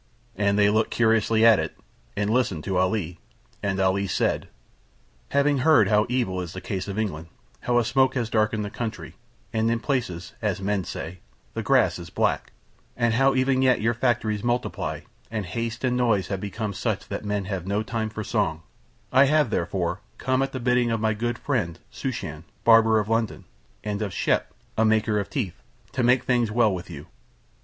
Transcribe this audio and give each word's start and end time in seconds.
And 0.35 0.57
they 0.57 0.71
looked 0.71 0.89
curiously 0.89 1.45
at 1.45 1.59
it 1.59 1.77
and 2.17 2.27
listened 2.31 2.63
to 2.63 2.77
Ali, 2.79 3.19
and 3.61 3.79
Ali 3.79 4.07
said: 4.07 4.47
"Having 5.29 5.59
heard 5.59 5.89
how 5.89 6.07
evil 6.09 6.41
is 6.41 6.53
the 6.53 6.59
case 6.59 6.87
of 6.87 6.97
England, 6.97 7.27
how 7.59 7.77
a 7.77 7.85
smoke 7.85 8.15
has 8.15 8.27
darkened 8.27 8.65
the 8.65 8.71
country, 8.71 9.13
and 9.53 9.69
in 9.69 9.79
places 9.79 10.33
(as 10.41 10.59
men 10.59 10.85
say) 10.85 11.19
the 11.53 11.61
grass 11.61 11.99
is 11.99 12.09
black, 12.09 12.51
and 12.97 13.13
how 13.13 13.35
even 13.35 13.61
yet 13.61 13.79
your 13.79 13.93
factories 13.93 14.43
multiply, 14.43 15.01
and 15.29 15.45
haste 15.45 15.83
and 15.83 15.97
noise 15.97 16.29
have 16.29 16.41
become 16.41 16.73
such 16.73 17.07
that 17.09 17.23
men 17.23 17.45
have 17.45 17.67
no 17.67 17.83
time 17.83 18.09
for 18.09 18.23
song, 18.23 18.63
I 19.13 19.25
have 19.25 19.51
therefore 19.51 20.01
come 20.17 20.41
at 20.41 20.51
the 20.51 20.59
bidding 20.59 20.89
of 20.89 20.99
my 20.99 21.13
good 21.13 21.37
friend 21.37 21.77
Shooshan, 21.93 22.43
barber 22.63 22.97
of 22.97 23.07
London, 23.07 23.45
and 23.83 24.01
of 24.01 24.15
Shep, 24.15 24.51
a 24.79 24.83
maker 24.83 25.19
of 25.19 25.29
teeth, 25.29 25.61
to 25.91 26.01
make 26.01 26.23
things 26.23 26.49
well 26.51 26.73
with 26.73 26.89
you." 26.89 27.05